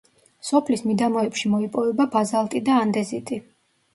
სოფლის 0.47 0.81
მიდამოებში 0.91 1.51
მოიპოვება 1.55 2.07
ბაზალტი 2.15 2.61
და 2.69 2.79
ანდეზიტი. 2.87 3.41